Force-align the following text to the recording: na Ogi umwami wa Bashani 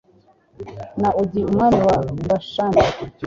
na 1.01 1.09
Ogi 1.21 1.39
umwami 1.49 1.79
wa 1.87 1.97
Bashani 2.27 2.81